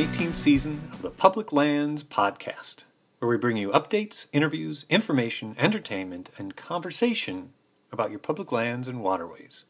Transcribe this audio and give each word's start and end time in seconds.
2018 0.00 0.32
season 0.32 0.88
of 0.94 1.02
the 1.02 1.10
Public 1.10 1.52
Lands 1.52 2.02
Podcast, 2.02 2.84
where 3.18 3.28
we 3.28 3.36
bring 3.36 3.58
you 3.58 3.68
updates, 3.68 4.28
interviews, 4.32 4.86
information, 4.88 5.54
entertainment, 5.58 6.30
and 6.38 6.56
conversation 6.56 7.52
about 7.92 8.08
your 8.08 8.18
public 8.18 8.50
lands 8.50 8.88
and 8.88 9.02
waterways. 9.02 9.64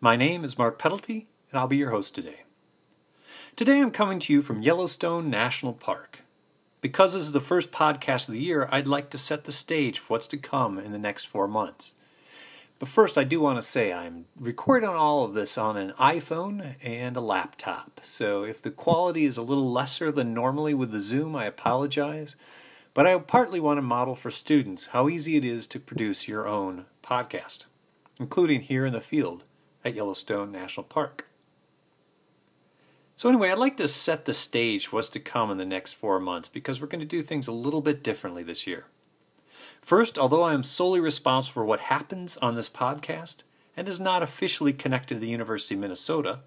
My 0.00 0.16
name 0.16 0.46
is 0.46 0.56
Mark 0.56 0.78
Pedelty, 0.78 1.26
and 1.50 1.60
I'll 1.60 1.66
be 1.66 1.76
your 1.76 1.90
host 1.90 2.14
today. 2.14 2.44
Today 3.54 3.82
I'm 3.82 3.90
coming 3.90 4.18
to 4.20 4.32
you 4.32 4.40
from 4.40 4.62
Yellowstone 4.62 5.28
National 5.28 5.74
Park. 5.74 6.20
Because 6.80 7.12
this 7.12 7.24
is 7.24 7.32
the 7.32 7.38
first 7.38 7.70
podcast 7.70 8.30
of 8.30 8.34
the 8.36 8.40
year, 8.40 8.66
I'd 8.72 8.88
like 8.88 9.10
to 9.10 9.18
set 9.18 9.44
the 9.44 9.52
stage 9.52 9.98
for 9.98 10.14
what's 10.14 10.26
to 10.28 10.38
come 10.38 10.78
in 10.78 10.92
the 10.92 10.98
next 10.98 11.26
four 11.26 11.46
months. 11.46 11.96
But 12.80 12.88
first, 12.88 13.18
I 13.18 13.24
do 13.24 13.40
want 13.40 13.58
to 13.58 13.62
say 13.62 13.92
I'm 13.92 14.24
recording 14.34 14.88
all 14.88 15.22
of 15.22 15.34
this 15.34 15.58
on 15.58 15.76
an 15.76 15.92
iPhone 16.00 16.76
and 16.82 17.14
a 17.14 17.20
laptop. 17.20 18.00
So 18.02 18.42
if 18.42 18.62
the 18.62 18.70
quality 18.70 19.26
is 19.26 19.36
a 19.36 19.42
little 19.42 19.70
lesser 19.70 20.10
than 20.10 20.32
normally 20.32 20.72
with 20.72 20.90
the 20.90 21.02
Zoom, 21.02 21.36
I 21.36 21.44
apologize. 21.44 22.36
But 22.94 23.06
I 23.06 23.18
partly 23.18 23.60
want 23.60 23.76
to 23.76 23.82
model 23.82 24.14
for 24.14 24.30
students 24.30 24.86
how 24.86 25.10
easy 25.10 25.36
it 25.36 25.44
is 25.44 25.66
to 25.66 25.78
produce 25.78 26.26
your 26.26 26.48
own 26.48 26.86
podcast, 27.02 27.66
including 28.18 28.62
here 28.62 28.86
in 28.86 28.94
the 28.94 29.02
field 29.02 29.44
at 29.84 29.94
Yellowstone 29.94 30.50
National 30.50 30.84
Park. 30.84 31.26
So, 33.14 33.28
anyway, 33.28 33.50
I'd 33.50 33.58
like 33.58 33.76
to 33.76 33.88
set 33.88 34.24
the 34.24 34.32
stage 34.32 34.86
for 34.86 34.96
what's 34.96 35.10
to 35.10 35.20
come 35.20 35.50
in 35.50 35.58
the 35.58 35.66
next 35.66 35.92
four 35.92 36.18
months 36.18 36.48
because 36.48 36.80
we're 36.80 36.86
going 36.86 37.00
to 37.00 37.04
do 37.04 37.20
things 37.20 37.46
a 37.46 37.52
little 37.52 37.82
bit 37.82 38.02
differently 38.02 38.42
this 38.42 38.66
year. 38.66 38.86
First, 39.80 40.18
although 40.18 40.42
I 40.42 40.54
am 40.54 40.62
solely 40.62 41.00
responsible 41.00 41.54
for 41.54 41.64
what 41.64 41.80
happens 41.80 42.36
on 42.38 42.54
this 42.54 42.68
podcast 42.68 43.38
and 43.76 43.88
is 43.88 43.98
not 43.98 44.22
officially 44.22 44.72
connected 44.72 45.14
to 45.14 45.20
the 45.20 45.28
University 45.28 45.74
of 45.74 45.80
Minnesota, 45.80 46.40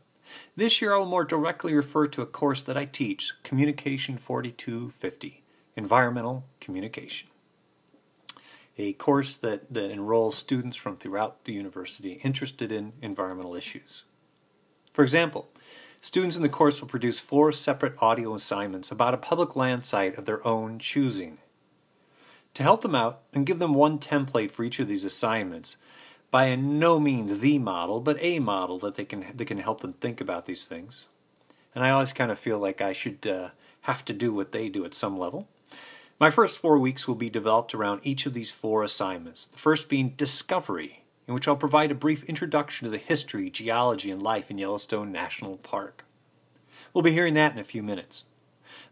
this 0.56 0.82
year 0.82 0.94
I 0.94 1.00
will 1.00 1.06
more 1.06 1.26
directly 1.26 1.74
refer 1.74 2.08
to 2.08 2.22
a 2.22 2.28
course 2.28 2.62
that 2.62 2.78
I 2.78 2.86
teach, 2.86 3.34
Communication 3.44 4.18
4250, 4.18 5.44
Environmental 5.76 6.46
Communication. 6.60 7.30
A 8.78 8.94
course 8.94 9.36
that, 9.38 9.72
that 9.74 9.92
enrolls 9.92 10.36
students 10.36 10.78
from 10.78 10.98
throughout 10.98 11.46
the 11.46 11.54
university 11.54 12.14
interested 12.24 12.72
in 12.72 12.94
environmental 13.02 13.56
issues. 13.56 14.04
For 14.94 15.04
example, 15.04 15.50
students 16.02 16.36
in 16.36 16.44
the 16.44 16.50
course 16.50 16.82
will 16.82 16.88
produce 16.88 17.20
four 17.20 17.52
separate 17.52 17.96
audio 18.02 18.34
assignments 18.34 18.92
about 18.92 19.14
a 19.14 19.18
public 19.18 19.56
land 19.56 19.86
site 19.86 20.18
of 20.18 20.26
their 20.26 20.46
own 20.48 20.80
choosing 20.80 21.38
to 22.54 22.64
help 22.64 22.82
them 22.82 22.96
out 22.96 23.22
and 23.34 23.46
give 23.46 23.60
them 23.60 23.74
one 23.74 24.00
template 24.00 24.52
for 24.52 24.64
each 24.64 24.80
of 24.80 24.88
these 24.88 25.06
assignments, 25.06 25.78
by 26.32 26.56
no 26.56 27.00
means 27.00 27.40
the 27.40 27.60
model, 27.60 28.00
but 28.00 28.18
a 28.20 28.40
model 28.40 28.80
that 28.80 28.96
they 28.96 29.06
can 29.06 29.26
that 29.36 29.46
can 29.46 29.60
help 29.60 29.82
them 29.82 29.94
think 29.94 30.20
about 30.20 30.46
these 30.46 30.66
things. 30.66 31.08
And 31.76 31.84
I 31.84 31.92
always 31.92 32.14
kind 32.14 32.32
of 32.32 32.40
feel 32.40 32.60
like 32.60 32.82
I 32.82 32.94
should 32.94 33.26
uh, 33.28 33.50
have 33.82 34.04
to 34.06 34.14
do 34.14 34.34
what 34.34 34.52
they 34.52 34.70
do 34.70 34.86
at 34.86 34.94
some 34.94 35.18
level. 35.18 35.48
My 36.20 36.30
first 36.30 36.60
four 36.60 36.80
weeks 36.80 37.08
will 37.08 37.16
be 37.16 37.30
developed 37.30 37.74
around 37.74 38.02
each 38.04 38.26
of 38.26 38.34
these 38.34 38.52
four 38.52 38.84
assignments. 38.84 39.46
The 39.46 39.58
first 39.58 39.90
being 39.90 40.10
Discovery, 40.10 41.04
in 41.28 41.34
which 41.34 41.48
I'll 41.48 41.56
provide 41.56 41.92
a 41.92 41.96
brief 41.96 42.24
introduction 42.24 42.86
to 42.86 42.92
the 42.92 42.98
history, 42.98 43.50
geology, 43.50 44.10
and 44.10 44.22
life 44.22 44.50
in 44.50 44.58
Yellowstone 44.58 45.12
National 45.12 45.58
Park. 45.58 46.06
We'll 46.94 47.04
be 47.04 47.12
hearing 47.12 47.34
that 47.34 47.54
in 47.54 47.60
a 47.60 47.64
few 47.64 47.84
minutes. 47.84 48.26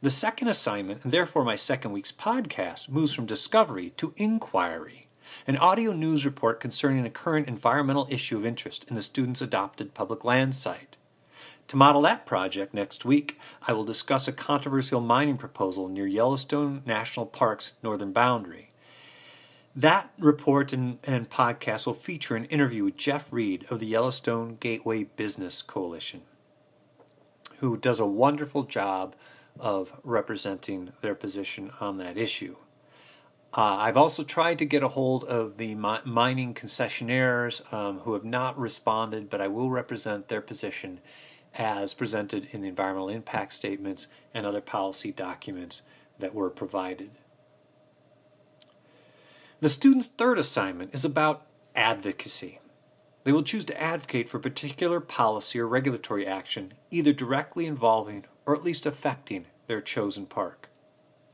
The 0.03 0.09
second 0.09 0.47
assignment, 0.47 1.03
and 1.03 1.13
therefore 1.13 1.45
my 1.45 1.55
second 1.55 1.91
week's 1.91 2.11
podcast, 2.11 2.89
moves 2.89 3.13
from 3.13 3.27
discovery 3.27 3.91
to 3.97 4.15
inquiry, 4.17 5.07
an 5.45 5.57
audio 5.57 5.93
news 5.93 6.25
report 6.25 6.59
concerning 6.59 7.05
a 7.05 7.11
current 7.11 7.47
environmental 7.47 8.07
issue 8.09 8.35
of 8.35 8.43
interest 8.43 8.83
in 8.89 8.95
the 8.95 9.03
student's 9.03 9.43
adopted 9.43 9.93
public 9.93 10.25
land 10.25 10.55
site. 10.55 10.97
To 11.67 11.75
model 11.75 12.01
that 12.01 12.25
project 12.25 12.73
next 12.73 13.05
week, 13.05 13.39
I 13.67 13.73
will 13.73 13.83
discuss 13.83 14.27
a 14.27 14.33
controversial 14.33 15.01
mining 15.01 15.37
proposal 15.37 15.87
near 15.87 16.07
Yellowstone 16.07 16.81
National 16.83 17.27
Park's 17.27 17.73
northern 17.83 18.11
boundary. 18.11 18.71
That 19.75 20.09
report 20.17 20.73
and, 20.73 20.97
and 21.03 21.29
podcast 21.29 21.85
will 21.85 21.93
feature 21.93 22.35
an 22.35 22.45
interview 22.45 22.85
with 22.85 22.97
Jeff 22.97 23.31
Reed 23.31 23.67
of 23.69 23.79
the 23.79 23.85
Yellowstone 23.85 24.57
Gateway 24.59 25.03
Business 25.03 25.61
Coalition, 25.61 26.23
who 27.59 27.77
does 27.77 27.99
a 27.99 28.05
wonderful 28.07 28.63
job 28.63 29.15
of 29.59 29.93
representing 30.03 30.91
their 31.01 31.15
position 31.15 31.71
on 31.79 31.97
that 31.97 32.17
issue. 32.17 32.55
Uh, 33.53 33.75
I've 33.77 33.97
also 33.97 34.23
tried 34.23 34.59
to 34.59 34.65
get 34.65 34.81
a 34.81 34.87
hold 34.89 35.25
of 35.25 35.57
the 35.57 35.75
mi- 35.75 35.99
mining 36.05 36.53
concessionaires 36.53 37.71
um, 37.73 37.99
who 37.99 38.13
have 38.13 38.23
not 38.23 38.57
responded, 38.57 39.29
but 39.29 39.41
I 39.41 39.47
will 39.47 39.69
represent 39.69 40.29
their 40.29 40.41
position 40.41 41.01
as 41.55 41.93
presented 41.93 42.47
in 42.51 42.61
the 42.61 42.69
environmental 42.69 43.09
impact 43.09 43.51
statements 43.51 44.07
and 44.33 44.45
other 44.45 44.61
policy 44.61 45.11
documents 45.11 45.81
that 46.17 46.33
were 46.33 46.49
provided. 46.49 47.11
The 49.59 49.69
student's 49.69 50.07
third 50.07 50.39
assignment 50.39 50.93
is 50.93 51.03
about 51.03 51.45
advocacy. 51.75 52.59
They 53.23 53.31
will 53.31 53.43
choose 53.43 53.65
to 53.65 53.79
advocate 53.79 54.29
for 54.29 54.39
particular 54.39 54.99
policy 54.99 55.59
or 55.59 55.67
regulatory 55.67 56.25
action, 56.25 56.73
either 56.89 57.13
directly 57.13 57.65
involving 57.65 58.25
or 58.45 58.55
at 58.55 58.63
least 58.63 58.85
affecting 58.85 59.45
their 59.67 59.81
chosen 59.81 60.25
park. 60.25 60.69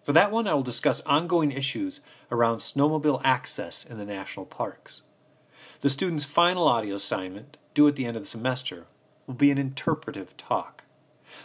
For 0.04 0.14
that 0.14 0.32
one, 0.32 0.48
I 0.48 0.54
will 0.54 0.64
discuss 0.64 1.02
ongoing 1.02 1.52
issues 1.52 2.00
around 2.32 2.58
snowmobile 2.58 3.22
access 3.24 3.84
in 3.84 3.98
the 3.98 4.06
national 4.06 4.46
parks. 4.46 5.02
The 5.82 5.90
student's 5.90 6.26
final 6.26 6.68
audio 6.68 6.96
assignment, 6.96 7.58
due 7.74 7.88
at 7.88 7.96
the 7.96 8.06
end 8.06 8.16
of 8.16 8.24
the 8.24 8.28
semester, 8.28 8.86
will 9.26 9.34
be 9.34 9.52
an 9.52 9.58
interpretive 9.58 10.38
talk. 10.38 10.84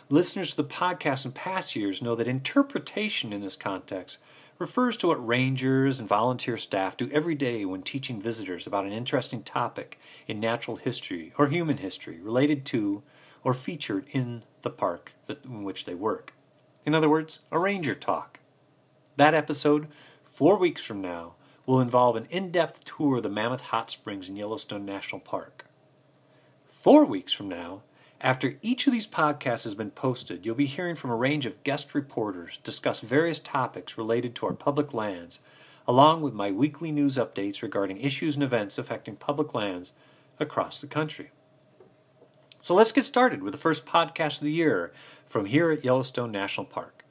Listeners 0.08 0.50
to 0.50 0.56
the 0.58 0.68
podcast 0.68 1.26
in 1.26 1.32
past 1.32 1.74
years 1.74 2.00
know 2.00 2.14
that 2.14 2.28
interpretation 2.28 3.32
in 3.32 3.40
this 3.40 3.56
context 3.56 4.18
refers 4.58 4.96
to 4.98 5.08
what 5.08 5.26
rangers 5.26 5.98
and 5.98 6.08
volunteer 6.08 6.56
staff 6.56 6.96
do 6.96 7.10
every 7.10 7.34
day 7.34 7.64
when 7.64 7.82
teaching 7.82 8.20
visitors 8.20 8.66
about 8.66 8.84
an 8.84 8.92
interesting 8.92 9.42
topic 9.42 9.98
in 10.28 10.38
natural 10.38 10.76
history 10.76 11.32
or 11.36 11.48
human 11.48 11.78
history 11.78 12.20
related 12.20 12.64
to 12.64 13.02
or 13.44 13.54
featured 13.54 14.06
in 14.12 14.42
the 14.62 14.70
park 14.70 15.12
in 15.28 15.64
which 15.64 15.84
they 15.84 15.94
work. 15.94 16.34
In 16.84 16.94
other 16.94 17.08
words, 17.08 17.38
a 17.50 17.58
ranger 17.58 17.94
talk. 17.94 18.40
That 19.16 19.34
episode, 19.34 19.88
four 20.22 20.58
weeks 20.58 20.82
from 20.82 21.00
now, 21.00 21.34
will 21.66 21.80
involve 21.80 22.16
an 22.16 22.26
in 22.30 22.50
depth 22.50 22.84
tour 22.84 23.18
of 23.18 23.22
the 23.22 23.28
Mammoth 23.28 23.60
Hot 23.60 23.90
Springs 23.90 24.28
in 24.28 24.36
Yellowstone 24.36 24.84
National 24.84 25.20
Park. 25.20 25.66
Four 26.66 27.04
weeks 27.04 27.32
from 27.32 27.48
now, 27.48 27.82
after 28.20 28.54
each 28.62 28.86
of 28.86 28.92
these 28.92 29.06
podcasts 29.06 29.64
has 29.64 29.74
been 29.74 29.90
posted, 29.90 30.44
you'll 30.44 30.54
be 30.54 30.66
hearing 30.66 30.94
from 30.94 31.10
a 31.10 31.16
range 31.16 31.46
of 31.46 31.62
guest 31.64 31.94
reporters 31.94 32.58
discuss 32.62 33.00
various 33.00 33.38
topics 33.38 33.98
related 33.98 34.34
to 34.36 34.46
our 34.46 34.52
public 34.52 34.94
lands, 34.94 35.40
along 35.86 36.22
with 36.22 36.32
my 36.32 36.50
weekly 36.50 36.92
news 36.92 37.16
updates 37.16 37.62
regarding 37.62 37.98
issues 37.98 38.34
and 38.34 38.44
events 38.44 38.78
affecting 38.78 39.16
public 39.16 39.54
lands 39.54 39.92
across 40.38 40.80
the 40.80 40.86
country. 40.86 41.30
So 42.62 42.76
let's 42.76 42.92
get 42.92 43.02
started 43.02 43.42
with 43.42 43.50
the 43.50 43.58
first 43.58 43.84
podcast 43.84 44.34
of 44.38 44.44
the 44.44 44.52
year 44.52 44.92
from 45.26 45.46
here 45.46 45.72
at 45.72 45.84
Yellowstone 45.84 46.30
National 46.30 46.64
Park. 46.64 47.04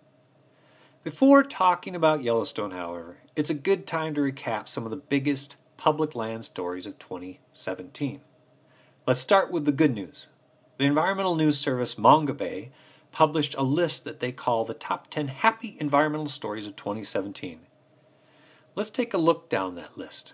Before 1.04 1.44
talking 1.44 1.94
about 1.94 2.24
Yellowstone, 2.24 2.72
however, 2.72 3.18
it's 3.36 3.50
a 3.50 3.54
good 3.54 3.86
time 3.86 4.14
to 4.14 4.22
recap 4.22 4.70
some 4.70 4.86
of 4.86 4.92
the 4.92 4.96
biggest 4.96 5.58
public 5.76 6.16
land 6.16 6.46
stories 6.46 6.86
of 6.86 6.98
2017. 7.00 8.22
Let's 9.06 9.20
start 9.20 9.52
with 9.52 9.66
the 9.66 9.74
good 9.74 9.94
news. 9.94 10.28
The 10.78 10.86
environmental 10.86 11.36
news 11.36 11.58
service 11.58 11.96
Mongabay 11.96 12.70
published 13.12 13.54
a 13.58 13.64
list 13.64 14.06
that 14.06 14.22
they 14.22 14.32
call 14.32 14.64
the 14.64 14.74
top 14.74 15.10
10 15.10 15.28
happy 15.28 15.76
environmental 15.82 16.30
stories 16.30 16.66
of 16.66 16.78
2017. 16.78 17.60
Let's 18.74 18.90
take 18.90 19.14
a 19.14 19.18
look 19.18 19.50
down 19.50 19.76
that 19.76 19.97
list. 19.97 20.32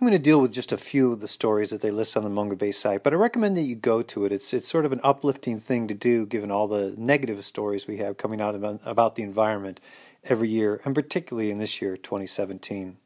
I'm 0.00 0.06
going 0.06 0.16
to 0.16 0.22
deal 0.22 0.40
with 0.40 0.54
just 0.54 0.72
a 0.72 0.78
few 0.78 1.12
of 1.12 1.20
the 1.20 1.28
stories 1.28 1.68
that 1.68 1.82
they 1.82 1.90
list 1.90 2.16
on 2.16 2.24
the 2.24 2.30
Mongabay 2.30 2.74
site, 2.74 3.02
but 3.02 3.12
I 3.12 3.16
recommend 3.16 3.54
that 3.58 3.64
you 3.64 3.74
go 3.74 4.00
to 4.00 4.24
it. 4.24 4.32
It's 4.32 4.54
it's 4.54 4.66
sort 4.66 4.86
of 4.86 4.92
an 4.92 5.00
uplifting 5.04 5.58
thing 5.58 5.86
to 5.88 5.94
do, 5.94 6.24
given 6.24 6.50
all 6.50 6.66
the 6.66 6.94
negative 6.96 7.44
stories 7.44 7.86
we 7.86 7.98
have 7.98 8.16
coming 8.16 8.40
out 8.40 8.54
about, 8.54 8.80
about 8.86 9.16
the 9.16 9.22
environment 9.22 9.78
every 10.24 10.48
year, 10.48 10.80
and 10.86 10.94
particularly 10.94 11.50
in 11.50 11.58
this 11.58 11.82
year, 11.82 11.98
2017. 11.98 12.96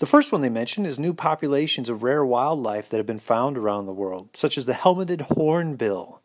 The 0.00 0.06
first 0.06 0.32
one 0.32 0.42
they 0.42 0.50
mention 0.50 0.84
is 0.84 0.98
new 0.98 1.14
populations 1.14 1.88
of 1.88 2.02
rare 2.02 2.26
wildlife 2.26 2.90
that 2.90 2.98
have 2.98 3.06
been 3.06 3.18
found 3.18 3.56
around 3.56 3.86
the 3.86 3.94
world, 3.94 4.28
such 4.34 4.58
as 4.58 4.66
the 4.66 4.74
helmeted 4.74 5.22
hornbill, 5.22 6.20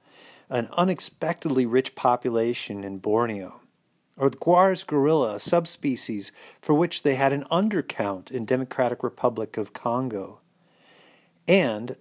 an 0.50 0.68
unexpectedly 0.74 1.66
rich 1.66 1.96
population 1.96 2.84
in 2.84 2.98
Borneo 2.98 3.62
or 4.18 4.30
the 4.30 4.38
Grauer's 4.38 4.84
gorilla, 4.84 5.36
a 5.36 5.40
subspecies 5.40 6.32
for 6.62 6.74
which 6.74 7.04
they 7.04 7.16
had 7.16 7.34
an 7.34 7.46
undercount 7.52 8.32
in 8.32 8.46
Democratic 8.46 9.04
Republic 9.04 9.58
of 9.58 9.74
Congo. 9.74 10.40
And 11.48 11.98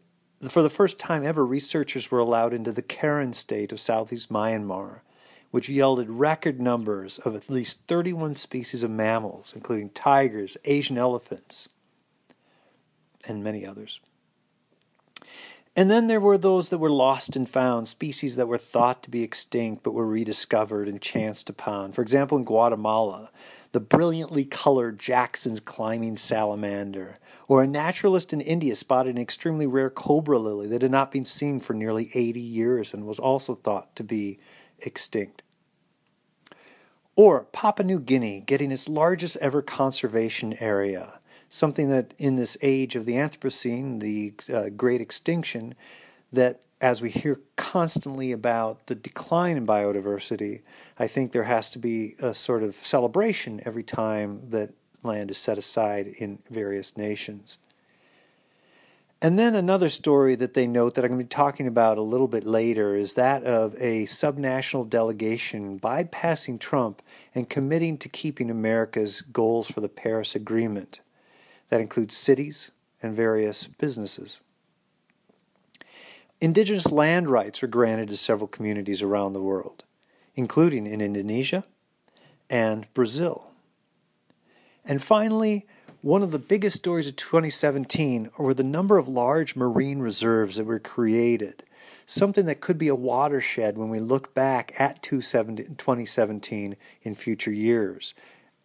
for 0.49 0.63
the 0.63 0.71
first 0.71 0.99
time 0.99 1.25
ever, 1.25 1.45
researchers 1.45 2.11
were 2.11 2.19
allowed 2.19 2.53
into 2.53 2.73
the 2.73 2.83
Karen 2.83 3.33
state 3.33 3.73
of 3.73 3.81
southeast 3.81 4.31
Myanmar, 4.31 5.01
which 5.51 5.69
yielded 5.69 6.11
record 6.11 6.61
numbers 6.61 7.19
of 7.21 7.35
at 7.35 7.51
least 7.51 7.87
31 7.87 8.35
species 8.35 8.83
of 8.83 8.91
mammals, 8.91 9.55
including 9.55 9.91
tigers, 9.91 10.57
Asian 10.65 10.99
elephants, 10.99 11.69
and 13.27 13.45
many 13.45 13.65
others. 13.65 14.01
And 15.75 15.91
then 15.91 16.07
there 16.07 16.21
were 16.21 16.37
those 16.37 16.69
that 16.69 16.79
were 16.79 16.91
lost 16.91 17.35
and 17.35 17.49
found, 17.49 17.89
species 17.89 18.37
that 18.37 18.49
were 18.49 18.59
thought 18.59 19.03
to 19.05 19.11
be 19.11 19.23
extinct 19.23 19.83
but 19.83 19.95
were 19.95 20.07
rediscovered 20.07 20.87
and 20.87 21.01
chanced 21.01 21.49
upon. 21.49 21.93
For 21.93 22.03
example, 22.03 22.37
in 22.37 22.45
Guatemala, 22.45 23.31
the 23.73 23.81
brilliantly 23.81 24.45
colored 24.45 24.99
Jackson's 24.99 25.61
climbing 25.61 26.19
salamander, 26.19 27.19
or 27.49 27.63
a 27.63 27.67
naturalist 27.67 28.35
in 28.35 28.43
India 28.43 28.75
spotted 28.75 29.17
an 29.17 29.23
extremely 29.23 29.67
rare 29.67 29.89
cobra 29.89 30.39
lily 30.39 30.69
that 30.69 30.83
had 30.83 30.91
not 30.91 31.11
been 31.11 31.25
seen 31.25 31.59
for 31.59 31.73
nearly 31.73 32.11
80 32.15 32.39
years 32.39 32.93
and 32.93 33.07
was 33.07 33.19
also 33.19 33.55
thought 33.55 33.97
to 33.97 34.05
be 34.05 34.39
extinct. 34.81 35.43
Or 37.17 37.45
Papua 37.45 37.87
New 37.87 38.01
Guinea 38.01 38.41
getting 38.41 38.71
its 38.71 38.91
largest 38.91 39.39
ever 39.39 39.63
conservation 39.63 40.55
area 40.61 41.19
something 41.53 41.91
that 41.91 42.15
in 42.17 42.37
this 42.37 42.57
age 42.63 42.97
of 42.97 43.05
the 43.05 43.13
Anthropocene, 43.13 44.01
the 44.01 44.33
uh, 44.53 44.71
great 44.71 45.03
extinction, 45.03 45.75
that 46.33 46.61
as 46.81 47.03
we 47.03 47.11
hear 47.11 47.41
constantly 47.57 48.33
about 48.33 48.87
the 48.87 48.95
decline 48.95 49.59
in 49.59 49.67
biodiversity, 49.67 50.63
I 50.99 51.07
think 51.07 51.31
there 51.33 51.45
has 51.45 51.69
to 51.71 51.79
be 51.79 52.17
a 52.21 52.33
sort 52.33 52.63
of 52.63 52.75
celebration 52.77 53.61
every 53.67 53.83
time 53.83 54.49
that 54.49 54.71
land 55.03 55.31
is 55.31 55.37
set 55.37 55.59
aside 55.59 56.07
in 56.19 56.39
various 56.51 56.97
nations. 56.97 57.59
And 59.21 59.39
then 59.39 59.55
another 59.55 59.91
story 59.91 60.35
that 60.37 60.55
they 60.55 60.67
note 60.67 60.95
that 60.95 61.05
I'm 61.05 61.11
going 61.11 61.21
to 61.21 61.25
be 61.27 61.29
talking 61.29 61.69
about 61.69 61.99
a 61.99 62.03
little 62.03 62.27
bit 62.29 62.45
later 62.45 62.97
is 62.97 63.15
that 63.15 63.45
of 63.45 63.75
a 63.75 64.07
subnational 64.07 64.89
delegation 64.89 65.79
bypassing 65.79 66.59
Trump 66.59 67.03
and 67.35 67.49
committing 67.49 67.99
to 67.99 68.09
keeping 68.09 68.51
America's 68.51 69.21
goals 69.21 69.71
for 69.71 69.81
the 69.83 69.89
Paris 69.89 70.35
Agreement. 70.35 71.03
That 71.73 71.81
includes 71.81 72.15
cities 72.15 72.71
and 73.03 73.15
various 73.15 73.67
businesses. 73.67 74.41
Indigenous 76.39 76.93
land 76.93 77.31
rights 77.31 77.63
are 77.63 77.67
granted 77.67 78.11
to 78.11 78.17
several 78.19 78.47
communities 78.47 79.01
around 79.01 79.33
the 79.33 79.41
world, 79.41 79.83
including 80.35 80.87
in 80.87 81.01
Indonesia 81.01 81.65
and 82.51 82.93
Brazil. 82.93 83.53
And 84.85 85.03
finally, 85.03 85.65
one 86.03 86.23
of 86.23 86.31
the 86.31 86.39
biggest 86.39 86.77
stories 86.77 87.09
of 87.09 87.17
2017 87.17 88.29
were 88.37 88.53
the 88.53 88.63
number 88.63 88.99
of 88.99 89.09
large 89.09 89.57
marine 89.57 90.01
reserves 90.01 90.57
that 90.57 90.67
were 90.67 90.79
created, 90.79 91.65
something 92.05 92.45
that 92.45 92.61
could 92.61 92.77
be 92.77 92.89
a 92.89 92.95
watershed 92.95 93.79
when 93.79 93.89
we 93.89 93.99
look 93.99 94.35
back 94.35 94.79
at 94.79 95.03
2017 95.03 96.77
in 97.03 97.15
future 97.15 97.51
years 97.51 98.13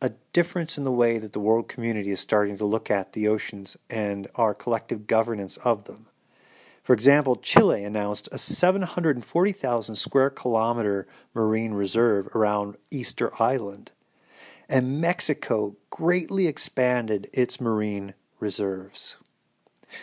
a 0.02 0.12
difference 0.32 0.78
in 0.78 0.84
the 0.84 0.92
way 0.92 1.18
that 1.18 1.34
the 1.34 1.40
world 1.40 1.68
community 1.68 2.12
is 2.12 2.20
starting 2.20 2.58
to 2.58 2.66
look 2.66 2.92
at 2.92 3.14
the 3.14 3.28
oceans 3.28 3.78
and 3.90 4.28
our 4.36 4.54
collective 4.54 5.08
governance 5.08 5.58
of 5.58 5.86
them. 5.86 6.08
For 6.84 6.94
example, 6.94 7.36
Chile 7.36 7.84
announced 7.84 8.30
a 8.32 8.38
740,000 8.38 9.96
square 9.96 10.30
kilometer 10.30 11.08
marine 11.34 11.74
reserve 11.74 12.28
around 12.36 12.78
Easter 12.92 13.32
Island, 13.42 13.92
and 14.70 15.02
Mexico 15.02 15.76
greatly 15.90 16.48
expanded 16.48 17.30
its 17.34 17.60
marine 17.60 18.14
reserves. 18.40 19.18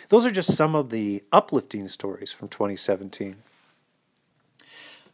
Those 0.09 0.25
are 0.25 0.31
just 0.31 0.53
some 0.53 0.75
of 0.75 0.89
the 0.89 1.23
uplifting 1.31 1.87
stories 1.87 2.31
from 2.31 2.49
2017. 2.49 3.37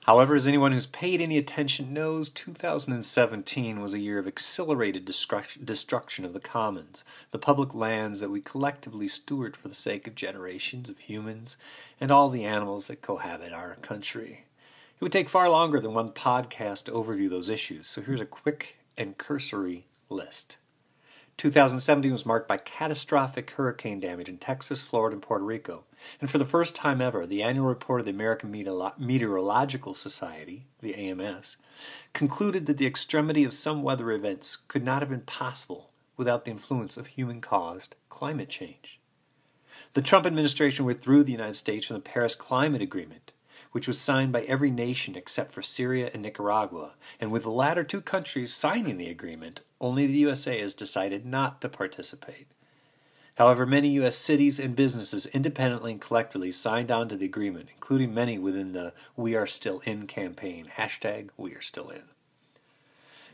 However, 0.06 0.34
as 0.36 0.48
anyone 0.48 0.72
who's 0.72 0.88
paid 0.88 1.22
any 1.22 1.38
attention 1.38 1.94
knows, 1.94 2.30
2017 2.30 3.80
was 3.80 3.94
a 3.94 4.00
year 4.00 4.18
of 4.18 4.26
accelerated 4.26 5.06
destruction 5.06 6.26
of 6.26 6.34
the 6.34 6.40
commons, 6.40 7.04
the 7.30 7.38
public 7.38 7.76
lands 7.76 8.20
that 8.20 8.32
we 8.32 8.42
collectively 8.42 9.08
steward 9.08 9.56
for 9.56 9.68
the 9.68 9.76
sake 9.76 10.08
of 10.08 10.16
generations 10.16 10.90
of 10.90 10.98
humans 10.98 11.56
and 12.00 12.10
all 12.10 12.30
the 12.30 12.46
animals 12.46 12.88
that 12.88 13.04
cohabit 13.04 13.54
our 13.54 13.76
country. 13.76 14.46
It 14.96 15.04
would 15.04 15.12
take 15.12 15.30
far 15.30 15.50
longer 15.52 15.80
than 15.80 15.94
one 15.94 16.12
podcast 16.12 16.86
to 16.86 16.92
overview 16.92 17.30
those 17.30 17.50
issues, 17.50 17.88
so 17.88 18.02
here's 18.02 18.22
a 18.22 18.26
quick 18.26 18.78
and 18.98 19.20
cursory 19.20 19.86
list. 20.10 20.58
2017 21.42 22.12
was 22.12 22.24
marked 22.24 22.48
by 22.48 22.56
catastrophic 22.56 23.50
hurricane 23.50 24.00
damage 24.00 24.30
in 24.30 24.38
Texas, 24.38 24.84
Florida, 24.84 25.16
and 25.16 25.24
Puerto 25.24 25.44
Rico. 25.44 25.86
And 26.20 26.30
for 26.30 26.38
the 26.38 26.46
first 26.46 26.76
time 26.76 27.02
ever, 27.02 27.26
the 27.26 27.42
annual 27.42 27.66
report 27.66 28.02
of 28.02 28.06
the 28.06 28.12
American 28.12 28.52
Meteorological 28.52 29.96
Society, 29.96 30.68
the 30.82 30.94
AMS, 30.94 31.58
concluded 32.14 32.68
that 32.68 32.78
the 32.78 32.86
extremity 32.86 33.44
of 33.44 33.56
some 33.56 33.82
weather 33.82 34.12
events 34.12 34.56
could 34.56 34.84
not 34.84 35.02
have 35.02 35.10
been 35.10 35.22
possible 35.22 35.90
without 36.16 36.46
the 36.46 36.52
influence 36.52 36.96
of 36.96 37.08
human 37.08 37.42
caused 37.42 37.96
climate 38.08 38.50
change. 38.50 39.00
The 39.94 40.04
Trump 40.04 40.28
administration 40.28 40.86
withdrew 40.86 41.24
the 41.24 41.32
United 41.32 41.56
States 41.56 41.88
from 41.88 41.96
the 41.96 42.02
Paris 42.02 42.36
Climate 42.36 42.84
Agreement, 42.84 43.32
which 43.72 43.88
was 43.88 44.00
signed 44.00 44.32
by 44.32 44.42
every 44.44 44.72
nation 44.72 45.16
except 45.16 45.52
for 45.52 45.62
Syria 45.62 46.10
and 46.14 46.22
Nicaragua, 46.22 46.94
and 47.20 47.32
with 47.32 47.44
the 47.44 47.52
latter 47.52 47.84
two 47.84 48.02
countries 48.02 48.54
signing 48.54 48.98
the 48.98 49.10
agreement, 49.10 49.62
only 49.80 50.06
the 50.06 50.20
USA 50.20 50.60
has 50.60 50.74
decided 50.74 51.26
not 51.26 51.62
to 51.62 51.70
participate. 51.70 52.48
However, 53.36 53.66
many 53.66 53.90
U.S. 53.90 54.18
cities 54.18 54.60
and 54.60 54.76
businesses 54.76 55.26
independently 55.28 55.94
and 55.94 56.02
collectively 56.02 56.52
signed 56.52 56.92
on 56.92 57.10
to 57.10 57.16
the 57.16 57.26
agreement, 57.26 57.70
including 57.74 58.14
many 58.14 58.38
within 58.38 58.74
the 58.74 58.94
We 59.16 59.36
Are 59.36 59.48
Still 59.48 59.80
In 59.80 60.06
campaign, 60.06 60.72
hashtag 60.78 61.30
We 61.38 61.54
Are 61.56 61.62
Still 61.62 61.90
In. 61.90 62.04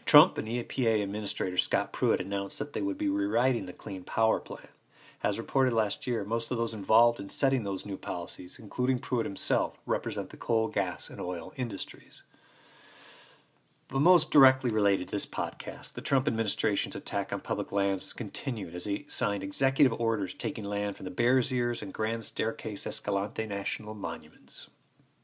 Trump 0.06 0.38
and 0.38 0.48
EPA 0.48 1.04
Administrator 1.04 1.57
Scott 1.57 1.92
Pruitt 1.92 2.22
announced 2.22 2.60
that 2.60 2.72
they 2.72 2.81
would 2.81 2.98
be 2.98 3.10
rewriting 3.10 3.66
the 3.66 3.74
Clean 3.74 4.04
Power 4.04 4.39
Plan. 4.39 4.69
As 5.23 5.39
reported 5.39 5.73
last 5.73 6.05
year, 6.05 6.23
most 6.23 6.51
of 6.51 6.57
those 6.57 6.73
involved 6.73 7.19
in 7.19 7.29
setting 7.29 7.63
those 7.63 7.85
new 7.85 7.97
policies, 7.97 8.59
including 8.59 8.99
Pruitt 8.99 9.25
himself, 9.25 9.79
represent 9.85 10.29
the 10.29 10.37
coal, 10.37 10.67
gas, 10.67 11.09
and 11.09 11.19
oil 11.19 11.53
industries. 11.55 12.21
But 13.87 13.99
most 14.01 14.31
directly 14.31 14.69
related 14.69 15.07
to 15.07 15.11
this 15.13 15.25
podcast, 15.25 15.93
the 15.93 16.01
Trump 16.01 16.27
administration's 16.27 16.95
attack 16.95 17.31
on 17.31 17.39
public 17.39 17.71
lands 17.71 18.03
has 18.03 18.13
continued 18.13 18.75
as 18.75 18.85
he 18.85 19.05
signed 19.07 19.43
executive 19.43 19.97
orders 19.99 20.33
taking 20.33 20.65
land 20.65 20.97
from 20.97 21.05
the 21.05 21.11
Bears 21.11 21.53
Ears 21.53 21.81
and 21.81 21.93
Grand 21.93 22.25
Staircase 22.25 22.85
Escalante 22.85 23.45
National 23.45 23.95
Monuments. 23.95 24.69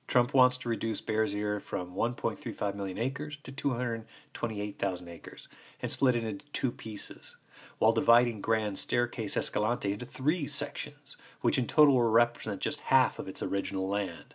Trump 0.07 0.33
wants 0.33 0.57
to 0.57 0.69
reduce 0.69 1.01
Bears 1.01 1.35
Ear 1.35 1.59
from 1.59 1.93
1.35 1.93 2.75
million 2.75 2.97
acres 2.97 3.37
to 3.43 3.51
228,000 3.51 5.07
acres 5.07 5.49
and 5.81 5.91
split 5.91 6.15
it 6.15 6.23
into 6.23 6.45
two 6.53 6.71
pieces 6.71 7.35
while 7.79 7.91
dividing 7.91 8.41
Grand 8.41 8.79
Staircase 8.79 9.35
Escalante 9.35 9.93
into 9.93 10.05
three 10.05 10.47
sections, 10.47 11.17
which 11.41 11.57
in 11.57 11.67
total 11.67 11.95
will 11.95 12.03
represent 12.03 12.61
just 12.61 12.81
half 12.81 13.19
of 13.19 13.27
its 13.27 13.43
original 13.43 13.87
land. 13.87 14.33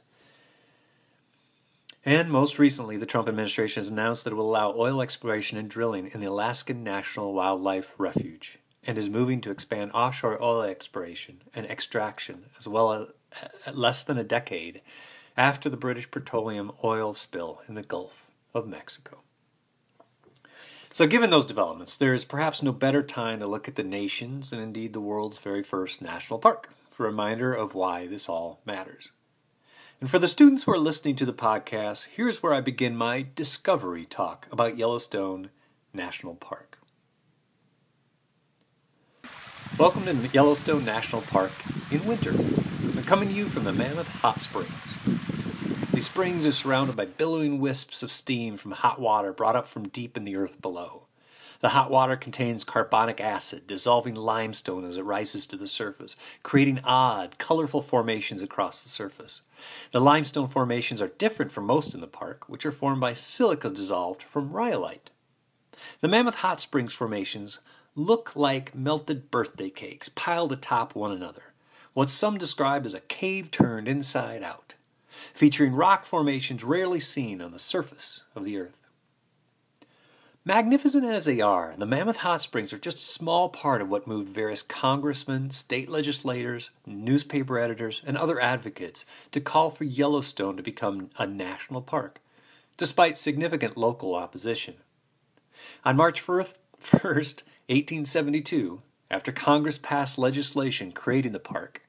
And 2.05 2.31
most 2.31 2.59
recently, 2.59 2.97
the 2.97 3.07
Trump 3.07 3.29
administration 3.29 3.81
has 3.81 3.91
announced 3.91 4.25
that 4.25 4.33
it 4.33 4.37
will 4.37 4.49
allow 4.49 4.73
oil 4.75 5.03
exploration 5.03 5.59
and 5.59 5.69
drilling 5.69 6.11
in 6.15 6.21
the 6.21 6.27
Alaskan 6.27 6.83
National 6.83 7.35
Wildlife 7.35 7.95
Refuge 7.99 8.59
and 8.87 8.97
is 8.97 9.11
moving 9.11 9.41
to 9.43 9.51
expand 9.51 9.91
offshore 9.93 10.43
oil 10.43 10.63
exploration 10.63 11.43
and 11.55 11.67
extraction 11.67 12.47
as 12.59 12.67
well 12.67 12.93
as 12.93 13.75
less 13.75 14.03
than 14.03 14.17
a 14.17 14.25
decade 14.25 14.81
after 15.37 15.69
the 15.69 15.77
British 15.77 16.11
petroleum 16.11 16.73
oil 16.83 17.13
spill 17.15 17.63
in 17.69 17.75
the 17.75 17.83
Gulf 17.83 18.27
of 18.55 18.67
Mexico. 18.67 19.19
So, 20.99 21.07
given 21.07 21.31
those 21.31 21.47
developments, 21.47 21.95
there 21.95 22.13
is 22.13 22.25
perhaps 22.25 22.61
no 22.61 22.73
better 22.73 23.05
time 23.05 23.39
to 23.39 23.47
look 23.47 23.69
at 23.69 23.77
the 23.77 23.85
nation's 23.85 24.51
and 24.51 24.61
indeed 24.61 24.93
the 24.93 25.01
world's 25.01 25.39
very 25.39 25.63
first 25.63 26.03
national 26.03 26.41
park 26.41 26.71
for 26.91 27.07
a 27.07 27.11
reminder 27.11 27.55
of 27.55 27.73
why 27.73 28.09
this 28.09 28.29
all 28.29 28.61
matters. 28.67 29.13
And 30.01 30.11
for 30.11 30.19
the 30.19 30.27
students 30.27 30.65
who 30.65 30.73
are 30.73 30.77
listening 30.79 31.15
to 31.15 31.25
the 31.25 31.33
podcast, 31.33 32.09
here's 32.17 32.43
where 32.43 32.53
I 32.53 32.61
begin 32.61 32.97
my 32.97 33.25
discovery 33.37 34.07
talk 34.07 34.49
about 34.51 34.77
Yellowstone 34.77 35.51
National 35.95 36.35
Park. 36.35 36.81
Welcome 39.79 40.05
to 40.07 40.15
Yellowstone 40.33 40.85
National 40.85 41.23
Park 41.23 41.53
in 41.93 42.05
winter. 42.07 42.33
I'm 42.33 43.05
coming 43.05 43.29
to 43.29 43.35
you 43.37 43.45
from 43.45 43.63
the 43.63 43.73
Mammoth 43.73 44.09
Hot 44.23 44.41
Springs. 44.41 45.28
These 45.99 46.07
springs 46.07 46.47
are 46.47 46.53
surrounded 46.53 46.95
by 46.95 47.07
billowing 47.07 47.59
wisps 47.59 48.05
of 48.05 48.13
steam 48.13 48.57
from 48.57 48.71
hot 48.71 49.01
water 49.01 49.33
brought 49.33 49.57
up 49.57 49.67
from 49.67 49.89
deep 49.89 50.17
in 50.17 50.23
the 50.23 50.37
earth 50.37 50.63
below. 50.63 51.09
The 51.59 51.71
hot 51.71 51.91
water 51.91 52.15
contains 52.15 52.63
carbonic 52.63 53.21
acid, 53.21 53.67
dissolving 53.67 54.15
limestone 54.15 54.85
as 54.85 54.97
it 54.97 55.03
rises 55.03 55.45
to 55.49 55.57
the 55.57 55.67
surface, 55.67 56.15
creating 56.45 56.79
odd, 56.85 57.37
colorful 57.39 57.83
formations 57.83 58.43
across 58.43 58.81
the 58.81 58.89
surface. 58.89 59.43
The 59.91 59.99
limestone 59.99 60.47
formations 60.47 61.03
are 61.03 61.09
different 61.09 61.51
from 61.51 61.67
most 61.67 61.95
in 61.95 62.01
the 62.01 62.07
park, 62.07 62.49
which 62.49 62.65
are 62.65 62.71
formed 62.71 63.01
by 63.01 63.15
silica 63.15 63.69
dissolved 63.69 64.23
from 64.23 64.53
rhyolite. 64.53 65.11
The 66.01 66.07
Mammoth 66.07 66.37
Hot 66.37 66.61
Springs 66.61 66.95
formations 66.95 67.59
look 67.97 68.37
like 68.37 68.73
melted 68.73 69.33
birthday 69.33 69.69
cakes 69.69 70.09
piled 70.09 70.53
atop 70.53 70.95
one 70.95 71.11
another, 71.11 71.55
what 71.93 72.09
some 72.09 72.39
describe 72.39 72.87
as 72.87 72.95
a 72.95 73.01
cave 73.01 73.51
turned 73.51 73.89
inside 73.89 74.45
out 74.45 74.75
featuring 75.33 75.75
rock 75.75 76.05
formations 76.05 76.65
rarely 76.65 77.01
seen 77.01 77.41
on 77.41 77.53
the 77.53 77.59
surface 77.59 78.25
of 78.35 78.45
the 78.45 78.59
Earth. 78.59 78.75
Magnificent 80.45 81.05
as 81.05 81.27
they 81.27 81.43
are, 81.43 81.75
the 81.77 81.85
Mammoth 81.85 82.19
Hot 82.19 82.41
Springs 82.41 82.73
are 82.73 82.79
just 82.79 82.97
a 82.97 83.01
small 83.01 83.51
part 83.51 83.83
of 83.83 83.91
what 83.91 84.07
moved 84.07 84.31
various 84.31 84.63
congressmen, 84.63 85.51
state 85.51 85.91
legislators, 85.91 86.71
newspaper 86.87 87.59
editors, 87.59 88.01
and 88.07 88.17
other 88.17 88.41
advocates 88.41 89.05
to 89.33 89.43
call 89.43 89.69
for 89.69 89.85
Yellowstone 89.85 90.57
to 90.57 90.63
become 90.63 91.11
a 91.19 91.27
national 91.27 91.83
park, 91.83 92.23
despite 92.79 93.19
significant 93.19 93.77
local 93.77 94.15
opposition. 94.15 94.77
On 95.85 95.97
March 95.97 96.25
1st, 96.25 96.57
1872, 96.81 98.81
after 99.11 99.33
Congress 99.33 99.77
passed 99.77 100.17
legislation 100.17 100.93
creating 100.93 101.33
the 101.33 101.39
park, 101.39 101.83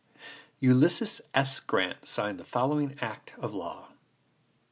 Ulysses 0.61 1.21
S. 1.33 1.61
Grant 1.61 2.05
signed 2.05 2.37
the 2.37 2.43
following 2.43 2.97
act 2.99 3.33
of 3.39 3.53
law 3.53 3.87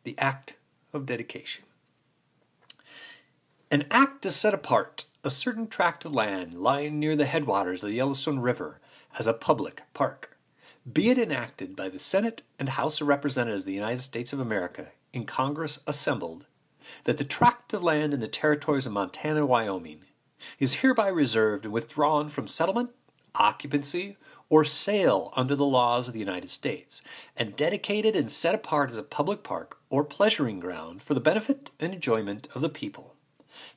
the 0.03 0.17
Act 0.17 0.55
of 0.91 1.05
Dedication. 1.05 1.63
An 3.71 3.85
act 3.89 4.21
to 4.23 4.31
set 4.31 4.53
apart 4.53 5.05
a 5.23 5.31
certain 5.31 5.65
tract 5.65 6.03
of 6.03 6.13
land 6.13 6.55
lying 6.55 6.99
near 6.99 7.15
the 7.15 7.25
headwaters 7.25 7.83
of 7.83 7.89
the 7.89 7.95
Yellowstone 7.95 8.39
River 8.39 8.81
as 9.17 9.27
a 9.27 9.33
public 9.33 9.83
park. 9.93 10.37
Be 10.91 11.09
it 11.09 11.17
enacted 11.17 11.73
by 11.73 11.87
the 11.87 11.99
Senate 11.99 12.41
and 12.59 12.67
House 12.69 12.99
of 12.99 13.07
Representatives 13.07 13.63
of 13.63 13.67
the 13.67 13.73
United 13.73 14.01
States 14.01 14.33
of 14.33 14.41
America 14.41 14.87
in 15.13 15.25
Congress 15.25 15.79
assembled 15.87 16.47
that 17.05 17.17
the 17.17 17.23
tract 17.23 17.71
of 17.71 17.81
land 17.81 18.13
in 18.13 18.19
the 18.19 18.27
territories 18.27 18.85
of 18.85 18.91
Montana 18.91 19.39
and 19.39 19.47
Wyoming 19.47 20.01
is 20.59 20.75
hereby 20.75 21.07
reserved 21.07 21.63
and 21.63 21.73
withdrawn 21.73 22.27
from 22.27 22.49
settlement, 22.49 22.89
occupancy, 23.35 24.17
or 24.49 24.63
sale 24.63 25.31
under 25.35 25.55
the 25.55 25.65
laws 25.65 26.07
of 26.07 26.13
the 26.13 26.19
United 26.19 26.49
States, 26.49 27.01
and 27.35 27.55
dedicated 27.55 28.15
and 28.15 28.31
set 28.31 28.55
apart 28.55 28.89
as 28.89 28.97
a 28.97 29.03
public 29.03 29.43
park 29.43 29.77
or 29.89 30.03
pleasuring 30.03 30.59
ground 30.59 31.01
for 31.03 31.13
the 31.13 31.19
benefit 31.19 31.71
and 31.79 31.93
enjoyment 31.93 32.47
of 32.55 32.61
the 32.61 32.69
people 32.69 33.17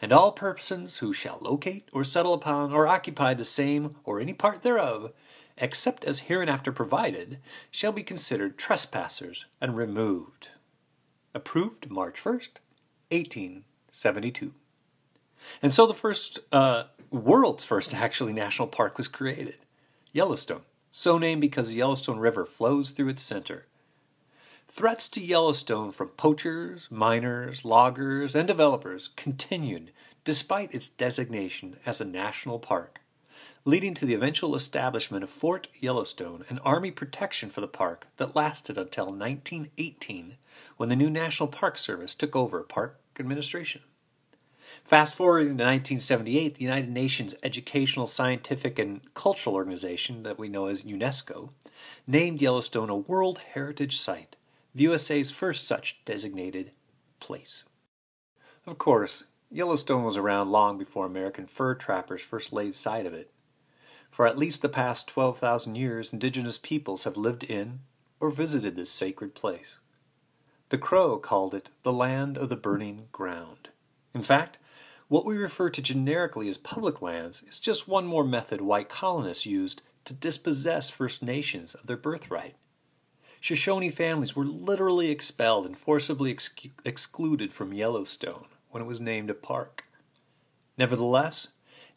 and 0.01 0.13
all 0.13 0.33
persons 0.33 0.99
who 0.99 1.13
shall 1.13 1.39
locate 1.41 1.89
or 1.93 2.05
settle 2.05 2.35
upon 2.35 2.73
or 2.73 2.87
occupy 2.87 3.35
the 3.35 3.45
same 3.45 3.97
or 4.05 4.21
any 4.21 4.33
part 4.33 4.63
thereof, 4.63 5.13
except 5.59 6.05
as 6.05 6.21
hereinafter 6.21 6.73
provided, 6.73 7.39
shall 7.71 7.93
be 7.93 8.03
considered 8.03 8.59
trespassers 8.59 9.47
and 9.61 9.77
removed. 9.77 10.51
Approved 11.35 11.91
March 11.91 12.21
1st, 12.21 12.59
1872. 13.11 14.55
And 15.63 15.73
so 15.73 15.87
the 15.87 15.95
first, 15.95 16.41
uh, 16.53 16.85
world's 17.11 17.65
first 17.65 17.95
actually 17.95 18.33
national 18.33 18.69
park 18.69 18.97
was 18.97 19.09
created 19.09 19.57
Yellowstone, 20.13 20.63
so 20.91 21.19
named 21.19 21.41
because 21.41 21.69
the 21.69 21.77
Yellowstone 21.77 22.19
River 22.19 22.45
flows 22.45 22.91
through 22.91 23.09
its 23.09 23.23
center. 23.23 23.67
Threats 24.67 25.09
to 25.11 25.21
Yellowstone 25.21 25.93
from 25.93 26.09
poachers, 26.09 26.89
miners, 26.91 27.65
loggers, 27.65 28.35
and 28.35 28.47
developers 28.47 29.11
continued 29.17 29.93
despite 30.25 30.75
its 30.75 30.89
designation 30.89 31.77
as 31.87 32.01
a 32.01 32.05
national 32.05 32.59
park, 32.59 33.01
leading 33.65 33.95
to 33.95 34.07
the 34.07 34.15
eventual 34.15 34.55
establishment 34.55 35.25
of 35.25 35.31
Fort 35.31 35.69
Yellowstone 35.75 36.45
and 36.49 36.61
Army 36.65 36.91
protection 36.91 37.49
for 37.49 37.61
the 37.61 37.69
park 37.69 38.07
that 38.17 38.37
lasted 38.37 38.77
until 38.77 39.07
1918 39.07 40.37
when 40.77 40.89
the 40.89 40.97
new 40.97 41.11
National 41.11 41.49
Park 41.49 41.79
Service 41.79 42.15
took 42.15 42.35
over 42.35 42.63
park 42.63 43.01
administration. 43.19 43.83
Fast 44.85 45.15
forwarding 45.15 45.59
to 45.59 45.65
1978, 45.65 46.57
the 46.57 46.65
United 46.65 46.91
Nations 46.91 47.35
Educational, 47.43 48.07
Scientific, 48.07 48.79
and 48.79 49.01
Cultural 49.15 49.55
Organization, 49.55 50.23
that 50.25 50.39
we 50.39 50.49
know 50.49 50.67
as 50.67 50.83
UNESCO, 50.83 51.51
named 52.07 52.43
Yellowstone 52.43 52.91
a 52.91 52.97
World 52.97 53.41
Heritage 53.55 53.99
Site 53.99 54.37
the 54.75 54.85
USA's 54.85 55.31
first 55.31 55.67
such 55.67 55.99
designated 56.05 56.73
place. 57.19 57.65
Of 58.67 58.79
course, 58.79 59.25
Yellowstone 59.51 60.05
was 60.05 60.17
around 60.17 60.51
long 60.51 60.79
before 60.79 61.07
American 61.07 61.47
fur 61.47 61.75
trappers 61.75 62.23
first 62.23 62.53
laid 62.53 62.75
sight 62.75 63.07
of 63.07 63.15
it. 63.15 63.31
For 64.11 64.27
at 64.27 64.39
least 64.39 64.63
the 64.63 64.69
past 64.69 65.09
12,000 65.09 65.75
years, 65.75 66.13
indigenous 66.13 66.59
peoples 66.59 67.05
have 67.05 67.17
lived 67.17 67.45
in 67.45 67.81
or 68.21 68.31
visited 68.31 68.77
this 68.77 68.91
sacred 68.91 69.35
place. 69.35 69.77
The 70.69 70.79
Crow 70.79 71.19
called 71.19 71.55
it 71.55 71.69
the 71.83 71.93
land 71.93 72.39
of 72.39 72.49
the 72.49 72.57
burning 72.57 73.09
ground. 73.13 73.71
In 74.15 74.23
fact, 74.23 74.59
what 75.11 75.27
we 75.27 75.37
refer 75.37 75.69
to 75.69 75.83
generically 75.83 76.49
as 76.49 76.57
public 76.57 77.03
lands 77.03 77.43
is 77.49 77.59
just 77.59 77.89
one 77.89 78.07
more 78.07 78.23
method 78.23 78.61
white 78.61 78.89
colonists 78.89 79.45
used 79.45 79.83
to 80.05 80.15
dispossess 80.15 80.89
First 80.89 81.21
Nations 81.21 81.75
of 81.75 81.89
their 81.89 81.97
birthright. 81.97 82.55
Shoshone 83.41 83.91
families 83.91 84.37
were 84.37 84.45
literally 84.45 85.11
expelled 85.11 85.67
and 85.67 85.77
forcibly 85.77 86.31
ex- 86.31 86.55
excluded 86.85 87.53
from 87.53 87.73
Yellowstone 87.73 88.45
when 88.71 88.85
it 88.85 88.87
was 88.87 89.01
named 89.01 89.31
a 89.31 89.35
park. 89.35 89.83
Nevertheless, 90.79 91.49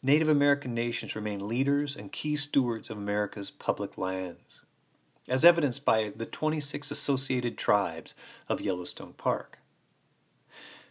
Native 0.02 0.28
American 0.28 0.74
nations 0.74 1.14
remain 1.14 1.46
leaders 1.46 1.94
and 1.94 2.10
key 2.10 2.34
stewards 2.34 2.90
of 2.90 2.98
America's 2.98 3.48
public 3.48 3.96
lands, 3.96 4.62
as 5.28 5.44
evidenced 5.44 5.84
by 5.84 6.12
the 6.16 6.26
26 6.26 6.90
associated 6.90 7.56
tribes 7.56 8.14
of 8.48 8.60
Yellowstone 8.60 9.12
Park. 9.12 9.60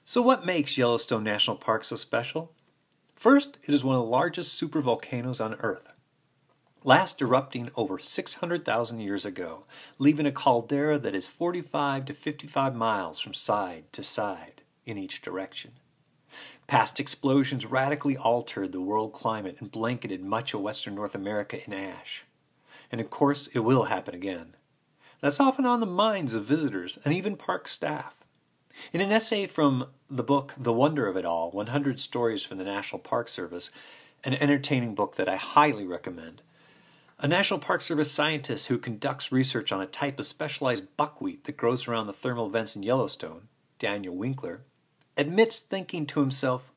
So, 0.05 0.21
what 0.21 0.45
makes 0.45 0.77
Yellowstone 0.77 1.23
National 1.23 1.55
Park 1.55 1.85
so 1.85 1.95
special? 1.95 2.51
First, 3.15 3.57
it 3.63 3.73
is 3.73 3.83
one 3.83 3.95
of 3.95 4.01
the 4.01 4.09
largest 4.09 4.61
supervolcanoes 4.61 5.43
on 5.43 5.55
Earth 5.55 5.93
last 6.83 7.21
erupting 7.21 7.69
over 7.75 7.97
600,000 7.97 8.99
years 8.99 9.25
ago, 9.25 9.65
leaving 9.97 10.25
a 10.25 10.31
caldera 10.31 10.99
that 10.99 11.15
is 11.15 11.27
45 11.27 12.05
to 12.05 12.13
55 12.13 12.75
miles 12.75 13.19
from 13.19 13.33
side 13.33 13.85
to 13.93 14.03
side 14.03 14.61
in 14.85 14.97
each 14.97 15.21
direction. 15.21 15.71
Past 16.67 16.99
explosions 16.99 17.65
radically 17.65 18.17
altered 18.17 18.71
the 18.71 18.81
world 18.81 19.13
climate 19.13 19.57
and 19.59 19.71
blanketed 19.71 20.23
much 20.23 20.53
of 20.53 20.61
western 20.61 20.95
North 20.95 21.15
America 21.15 21.63
in 21.63 21.73
ash. 21.73 22.25
And 22.91 22.99
of 22.99 23.09
course, 23.09 23.47
it 23.53 23.59
will 23.59 23.83
happen 23.83 24.15
again. 24.15 24.55
That's 25.21 25.39
often 25.39 25.65
on 25.65 25.79
the 25.79 25.85
minds 25.85 26.33
of 26.33 26.43
visitors 26.43 26.97
and 27.05 27.13
even 27.13 27.37
park 27.37 27.67
staff. 27.67 28.22
In 28.91 29.01
an 29.01 29.11
essay 29.11 29.47
from 29.47 29.87
the 30.09 30.23
book 30.23 30.53
The 30.57 30.73
Wonder 30.73 31.07
of 31.07 31.17
It 31.17 31.25
All 31.25 31.51
100 31.51 31.99
Stories 31.99 32.43
from 32.43 32.57
the 32.57 32.63
National 32.63 32.99
Park 32.99 33.29
Service, 33.29 33.71
an 34.23 34.33
entertaining 34.33 34.95
book 34.95 35.15
that 35.15 35.29
I 35.29 35.35
highly 35.35 35.85
recommend, 35.85 36.41
a 37.19 37.27
National 37.27 37.59
Park 37.59 37.81
Service 37.81 38.11
scientist 38.11 38.67
who 38.67 38.77
conducts 38.77 39.31
research 39.31 39.71
on 39.71 39.81
a 39.81 39.85
type 39.85 40.19
of 40.19 40.25
specialized 40.25 40.97
buckwheat 40.97 41.45
that 41.45 41.57
grows 41.57 41.87
around 41.87 42.07
the 42.07 42.13
thermal 42.13 42.49
vents 42.49 42.75
in 42.75 42.83
Yellowstone, 42.83 43.47
Daniel 43.79 44.15
Winkler, 44.15 44.61
admits 45.15 45.59
thinking 45.59 46.05
to 46.07 46.19
himself, 46.19 46.71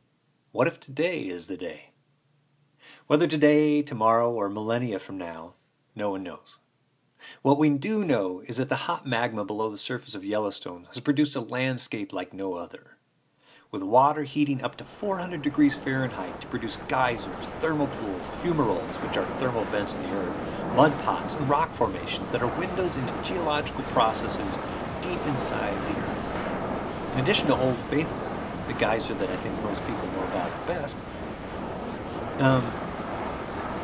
What 0.52 0.66
if 0.66 0.78
today 0.78 1.22
is 1.22 1.46
the 1.46 1.56
day? 1.56 1.90
Whether 3.06 3.26
today, 3.26 3.82
tomorrow, 3.82 4.30
or 4.32 4.48
millennia 4.48 4.98
from 4.98 5.18
now, 5.18 5.54
no 5.94 6.10
one 6.10 6.22
knows. 6.22 6.58
What 7.42 7.58
we 7.58 7.70
do 7.70 8.04
know 8.04 8.42
is 8.46 8.56
that 8.56 8.68
the 8.68 8.76
hot 8.76 9.06
magma 9.06 9.44
below 9.44 9.70
the 9.70 9.76
surface 9.76 10.14
of 10.14 10.24
Yellowstone 10.24 10.86
has 10.88 11.00
produced 11.00 11.36
a 11.36 11.40
landscape 11.40 12.12
like 12.12 12.32
no 12.32 12.54
other 12.54 12.96
with 13.76 13.82
water 13.82 14.22
heating 14.22 14.62
up 14.62 14.76
to 14.76 14.84
400 14.84 15.42
degrees 15.42 15.74
Fahrenheit 15.74 16.40
to 16.40 16.46
produce 16.46 16.78
geysers, 16.88 17.48
thermal 17.60 17.88
pools, 17.88 18.26
fumaroles, 18.26 18.96
which 19.02 19.16
are 19.16 19.26
thermal 19.26 19.64
vents 19.64 19.94
in 19.94 20.02
the 20.02 20.12
earth, 20.12 20.74
mud 20.74 20.92
pots, 21.02 21.34
and 21.34 21.48
rock 21.48 21.74
formations 21.74 22.30
that 22.32 22.42
are 22.42 22.58
windows 22.58 22.96
into 22.96 23.12
geological 23.22 23.82
processes 23.84 24.58
deep 25.02 25.20
inside 25.26 25.74
the 25.92 26.00
earth. 26.00 27.14
In 27.14 27.20
addition 27.20 27.48
to 27.48 27.56
Old 27.56 27.76
Faithful, 27.76 28.30
the 28.66 28.72
geyser 28.74 29.14
that 29.14 29.30
I 29.30 29.36
think 29.36 29.60
most 29.62 29.84
people 29.84 30.06
know 30.12 30.24
about 30.24 30.66
the 30.66 30.72
best, 30.72 30.96
um, 32.38 32.72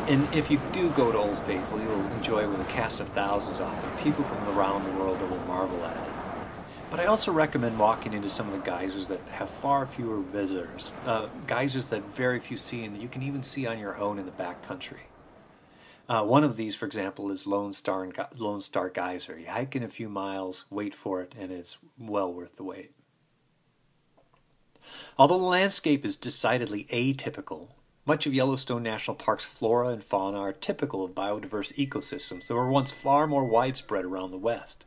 and 0.08 0.34
if 0.34 0.50
you 0.50 0.60
do 0.72 0.90
go 0.90 1.12
to 1.12 1.18
Old 1.18 1.38
Faithful, 1.42 1.80
you'll 1.80 2.06
enjoy 2.12 2.42
it 2.42 2.48
with 2.48 2.60
a 2.60 2.64
cast 2.64 3.00
of 3.00 3.08
thousands 3.10 3.60
often, 3.60 3.90
people 4.02 4.24
from 4.24 4.38
around 4.56 4.84
the 4.84 4.98
world 4.98 5.18
that 5.20 5.30
will 5.30 5.44
marvel 5.46 5.84
at 5.84 5.96
it. 5.96 6.12
But 6.90 7.00
I 7.00 7.06
also 7.06 7.32
recommend 7.32 7.78
walking 7.78 8.12
into 8.12 8.28
some 8.28 8.48
of 8.48 8.52
the 8.52 8.66
geysers 8.66 9.08
that 9.08 9.20
have 9.30 9.48
far 9.48 9.86
fewer 9.86 10.20
visitors, 10.20 10.92
uh, 11.06 11.28
geysers 11.46 11.88
that 11.88 12.02
very 12.14 12.38
few 12.38 12.56
see 12.56 12.84
and 12.84 13.00
you 13.00 13.08
can 13.08 13.22
even 13.22 13.42
see 13.42 13.66
on 13.66 13.78
your 13.78 13.96
own 13.96 14.18
in 14.18 14.26
the 14.26 14.32
back 14.32 14.62
country. 14.62 15.04
Uh, 16.08 16.24
one 16.24 16.44
of 16.44 16.56
these, 16.56 16.74
for 16.74 16.84
example, 16.84 17.30
is 17.30 17.46
Lone 17.46 17.72
Star, 17.72 18.06
Lone 18.36 18.60
Star 18.60 18.90
Geyser. 18.90 19.38
You 19.38 19.46
hike 19.46 19.74
in 19.74 19.82
a 19.82 19.88
few 19.88 20.08
miles, 20.08 20.66
wait 20.68 20.94
for 20.94 21.22
it, 21.22 21.34
and 21.38 21.50
it's 21.50 21.78
well 21.98 22.30
worth 22.30 22.56
the 22.56 22.64
wait. 22.64 22.90
Although 25.16 25.38
the 25.38 25.44
landscape 25.44 26.04
is 26.04 26.16
decidedly 26.16 26.84
atypical, 26.90 27.68
much 28.04 28.26
of 28.26 28.34
Yellowstone 28.34 28.82
National 28.82 29.14
Park's 29.14 29.44
flora 29.44 29.88
and 29.88 30.02
fauna 30.02 30.38
are 30.38 30.52
typical 30.52 31.04
of 31.04 31.12
biodiverse 31.12 31.72
ecosystems 31.74 32.48
that 32.48 32.54
were 32.54 32.70
once 32.70 32.90
far 32.90 33.28
more 33.28 33.44
widespread 33.44 34.04
around 34.04 34.32
the 34.32 34.38
West. 34.38 34.86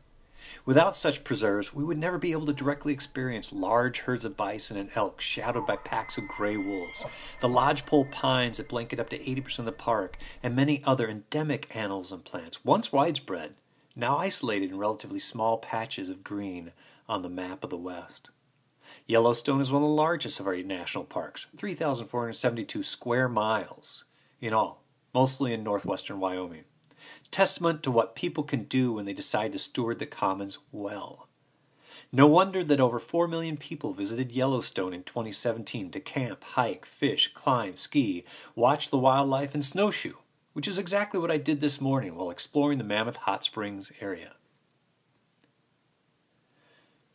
Without 0.66 0.94
such 0.94 1.24
preserves, 1.24 1.74
we 1.74 1.82
would 1.82 1.96
never 1.96 2.18
be 2.18 2.32
able 2.32 2.44
to 2.44 2.52
directly 2.52 2.92
experience 2.92 3.54
large 3.54 4.00
herds 4.00 4.26
of 4.26 4.36
bison 4.36 4.76
and 4.76 4.90
elk 4.94 5.20
shadowed 5.20 5.66
by 5.66 5.76
packs 5.76 6.18
of 6.18 6.28
gray 6.28 6.58
wolves, 6.58 7.06
the 7.40 7.48
lodgepole 7.48 8.04
pines 8.04 8.58
that 8.58 8.68
blanket 8.68 9.00
up 9.00 9.08
to 9.08 9.18
80% 9.18 9.60
of 9.60 9.64
the 9.64 9.72
park, 9.72 10.18
and 10.42 10.54
many 10.54 10.84
other 10.84 11.08
endemic 11.08 11.74
animals 11.74 12.12
and 12.12 12.22
plants, 12.22 12.64
once 12.66 12.92
widespread, 12.92 13.54
now 13.94 14.18
isolated 14.18 14.70
in 14.70 14.78
relatively 14.78 15.18
small 15.18 15.56
patches 15.56 16.10
of 16.10 16.22
green 16.22 16.72
on 17.08 17.22
the 17.22 17.30
map 17.30 17.64
of 17.64 17.70
the 17.70 17.78
West. 17.78 18.28
Yellowstone 19.06 19.60
is 19.60 19.70
one 19.70 19.82
of 19.82 19.88
the 19.88 19.94
largest 19.94 20.40
of 20.40 20.48
our 20.48 20.56
national 20.56 21.04
parks, 21.04 21.46
3,472 21.56 22.82
square 22.82 23.28
miles 23.28 24.04
in 24.40 24.52
all, 24.52 24.82
mostly 25.14 25.52
in 25.52 25.62
northwestern 25.62 26.18
Wyoming. 26.18 26.64
Testament 27.30 27.84
to 27.84 27.90
what 27.90 28.16
people 28.16 28.42
can 28.42 28.64
do 28.64 28.92
when 28.92 29.04
they 29.04 29.12
decide 29.12 29.52
to 29.52 29.58
steward 29.58 30.00
the 30.00 30.06
commons 30.06 30.58
well. 30.72 31.28
No 32.12 32.26
wonder 32.26 32.64
that 32.64 32.80
over 32.80 32.98
4 32.98 33.28
million 33.28 33.56
people 33.56 33.92
visited 33.92 34.32
Yellowstone 34.32 34.92
in 34.92 35.04
2017 35.04 35.90
to 35.90 36.00
camp, 36.00 36.42
hike, 36.42 36.84
fish, 36.84 37.32
climb, 37.32 37.76
ski, 37.76 38.24
watch 38.54 38.90
the 38.90 38.98
wildlife, 38.98 39.54
and 39.54 39.64
snowshoe, 39.64 40.14
which 40.52 40.66
is 40.66 40.78
exactly 40.78 41.20
what 41.20 41.30
I 41.30 41.38
did 41.38 41.60
this 41.60 41.80
morning 41.80 42.16
while 42.16 42.30
exploring 42.30 42.78
the 42.78 42.84
Mammoth 42.84 43.16
Hot 43.16 43.44
Springs 43.44 43.92
area. 44.00 44.34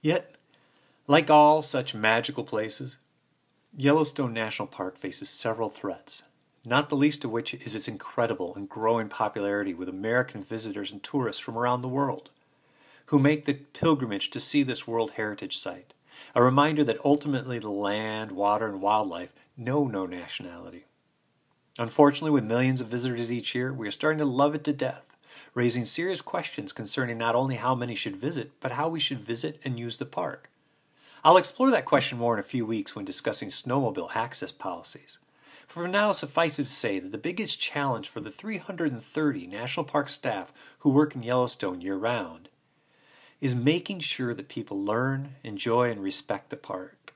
Yet, 0.02 0.36
like 1.08 1.30
all 1.30 1.62
such 1.62 1.96
magical 1.96 2.44
places, 2.44 2.98
Yellowstone 3.76 4.34
National 4.34 4.68
Park 4.68 4.98
faces 4.98 5.30
several 5.30 5.70
threats, 5.70 6.24
not 6.66 6.90
the 6.90 6.96
least 6.96 7.24
of 7.24 7.32
which 7.32 7.54
is 7.54 7.74
its 7.74 7.88
incredible 7.88 8.54
and 8.56 8.70
growing 8.70 9.10
popularity 9.10 9.74
with 9.74 9.90
American 9.90 10.44
visitors 10.44 10.92
and 10.92 11.02
tourists 11.02 11.42
from 11.42 11.58
around 11.58 11.82
the 11.82 11.88
world 11.88 12.30
who 13.08 13.20
make 13.20 13.44
the 13.44 13.54
pilgrimage 13.54 14.30
to 14.30 14.40
see 14.40 14.64
this 14.64 14.88
World 14.88 15.12
Heritage 15.12 15.58
Site, 15.58 15.94
a 16.34 16.42
reminder 16.42 16.84
that 16.86 17.04
ultimately 17.04 17.60
the 17.60 17.70
land, 17.70 18.32
water, 18.32 18.68
and 18.68 18.82
wildlife 18.82 19.34
know 19.58 19.86
no 19.86 20.06
nationality. 20.06 20.86
Unfortunately, 21.78 22.32
with 22.32 22.46
millions 22.46 22.80
of 22.80 22.88
visitors 22.88 23.30
each 23.30 23.54
year, 23.54 23.74
we 23.74 23.86
are 23.86 23.92
starting 23.92 24.20
to 24.20 24.26
love 24.26 24.56
it 24.56 24.64
to 24.64 24.72
death, 24.72 25.18
raising 25.54 25.84
serious 25.84 26.22
questions 26.22 26.72
concerning 26.72 27.18
not 27.18 27.36
only 27.36 27.56
how 27.56 27.76
many 27.76 27.96
should 27.96 28.16
visit, 28.16 28.52
but 28.62 28.74
how 28.74 28.88
we 28.88 29.00
should 29.00 29.20
visit 29.20 29.60
and 29.66 29.78
use 29.78 29.98
the 29.98 30.06
park. 30.06 30.51
I'll 31.24 31.38
explore 31.38 31.70
that 31.70 31.86
question 31.86 32.18
more 32.18 32.34
in 32.34 32.40
a 32.40 32.44
few 32.44 32.66
weeks 32.66 32.96
when 32.96 33.06
discussing 33.06 33.50
snowmobile 33.50 34.16
access 34.16 34.52
policies. 34.52 35.20
For 35.68 35.88
now, 35.88 36.12
suffice 36.12 36.58
it 36.58 36.64
to 36.64 36.70
say 36.70 37.00
that 37.00 37.12
the 37.12 37.18
biggest 37.18 37.62
challenge 37.62 38.10
for 38.10 38.20
the 38.20 38.32
330 38.32 39.48
National 39.48 39.86
Park 39.86 40.10
staff 40.10 40.52
who 40.80 40.90
work 40.90 41.16
in 41.16 41.24
Yellowstone 41.24 41.80
year 41.80 41.96
round 41.96 42.50
is 43.40 43.56
making 43.56 44.00
sure 44.00 44.34
that 44.34 44.50
people 44.50 44.84
learn, 44.84 45.36
enjoy, 45.44 45.92
and 45.92 46.02
respect 46.02 46.50
the 46.50 46.58
park. 46.58 47.14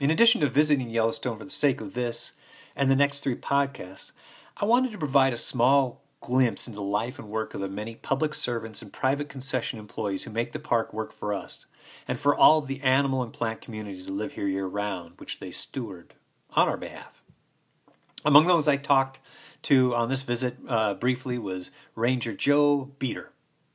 In 0.00 0.10
addition 0.10 0.42
to 0.42 0.48
visiting 0.48 0.90
Yellowstone 0.90 1.38
for 1.38 1.44
the 1.44 1.50
sake 1.50 1.80
of 1.80 1.94
this 1.94 2.32
and 2.76 2.90
the 2.90 2.96
next 2.96 3.20
three 3.20 3.34
podcasts, 3.34 4.12
I 4.58 4.66
wanted 4.66 4.92
to 4.92 4.98
provide 4.98 5.32
a 5.32 5.38
small 5.38 6.02
glimpse 6.20 6.66
into 6.66 6.76
the 6.76 6.82
life 6.82 7.18
and 7.18 7.28
work 7.28 7.54
of 7.54 7.60
the 7.60 7.68
many 7.68 7.94
public 7.94 8.34
servants 8.34 8.82
and 8.82 8.92
private 8.92 9.28
concession 9.28 9.78
employees 9.78 10.24
who 10.24 10.30
make 10.30 10.52
the 10.52 10.58
park 10.58 10.92
work 10.92 11.12
for 11.12 11.32
us, 11.32 11.66
and 12.08 12.18
for 12.18 12.34
all 12.34 12.58
of 12.58 12.66
the 12.66 12.82
animal 12.82 13.22
and 13.22 13.32
plant 13.32 13.60
communities 13.60 14.06
that 14.06 14.12
live 14.12 14.32
here 14.32 14.46
year 14.46 14.66
round, 14.66 15.14
which 15.18 15.40
they 15.40 15.50
steward 15.50 16.14
on 16.50 16.68
our 16.68 16.76
behalf. 16.76 17.22
Among 18.24 18.46
those 18.46 18.66
I 18.66 18.76
talked 18.76 19.20
to 19.62 19.94
on 19.94 20.08
this 20.08 20.22
visit 20.22 20.56
uh, 20.68 20.94
briefly 20.94 21.38
was 21.38 21.70
Ranger 21.94 22.34
Joe 22.34 22.92
Beater. 22.98 23.30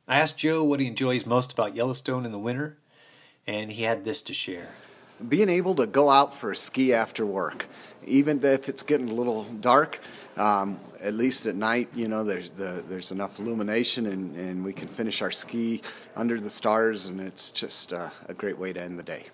I 0.08 0.20
asked 0.20 0.38
Joe 0.38 0.64
what 0.64 0.80
he 0.80 0.88
enjoys 0.88 1.26
most 1.26 1.54
about 1.54 1.76
Yellowstone 1.76 2.26
in 2.26 2.32
the 2.32 2.40
winter, 2.40 2.78
and 3.48 3.72
he 3.72 3.84
had 3.84 4.04
this 4.04 4.22
to 4.24 4.34
share. 4.34 4.70
Being 5.26 5.50
able 5.50 5.76
to 5.76 5.88
go 5.88 6.10
out 6.10 6.34
for 6.34 6.52
a 6.52 6.56
ski 6.56 6.94
after 6.94 7.26
work, 7.26 7.68
even 8.06 8.44
if 8.44 8.68
it's 8.68 8.84
getting 8.84 9.10
a 9.10 9.14
little 9.14 9.44
dark, 9.44 10.02
um, 10.38 10.80
at 11.00 11.14
least 11.14 11.46
at 11.46 11.56
night, 11.56 11.90
you 11.96 12.08
know, 12.08 12.24
there's 12.24 12.50
the, 12.52 12.84
there's 12.88 13.12
enough 13.12 13.40
illumination, 13.40 14.06
and, 14.06 14.36
and 14.36 14.64
we 14.64 14.74
can 14.74 14.88
finish 14.88 15.22
our 15.22 15.32
ski 15.32 15.82
under 16.16 16.40
the 16.40 16.50
stars, 16.50 17.08
and 17.08 17.20
it's 17.20 17.52
just 17.52 17.94
uh, 17.94 18.10
a 18.28 18.34
great 18.34 18.58
way 18.58 18.74
to 18.74 18.82
end 18.82 18.98
the 18.98 19.04
day. 19.04 19.26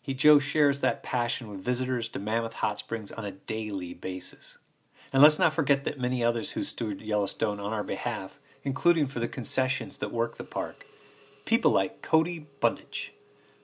He 0.00 0.14
Joe 0.14 0.38
shares 0.38 0.80
that 0.80 1.02
passion 1.02 1.48
with 1.48 1.60
visitors 1.60 2.08
to 2.10 2.18
Mammoth 2.18 2.54
Hot 2.54 2.78
Springs 2.78 3.12
on 3.12 3.24
a 3.24 3.32
daily 3.32 3.94
basis. 3.94 4.58
And 5.12 5.22
let's 5.22 5.38
not 5.38 5.52
forget 5.52 5.84
that 5.84 6.00
many 6.00 6.24
others 6.24 6.52
who 6.52 6.64
steward 6.64 7.00
Yellowstone 7.00 7.60
on 7.60 7.72
our 7.72 7.84
behalf 7.84 8.38
including 8.64 9.06
for 9.06 9.20
the 9.20 9.28
concessions 9.28 9.98
that 9.98 10.12
work 10.12 10.36
the 10.36 10.44
park. 10.44 10.86
People 11.44 11.70
like 11.70 12.02
Cody 12.02 12.46
Bundich, 12.60 13.10